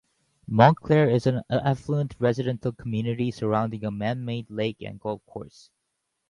Montclair 0.47 1.07
is 1.11 1.27
an 1.27 1.43
affluent 1.51 2.15
residential 2.17 2.71
community 2.71 3.29
surrounding 3.29 3.85
a 3.85 3.91
man-made 3.91 4.49
lake 4.49 4.81
and 4.81 4.99
golf 4.99 5.23
course. 5.27 5.69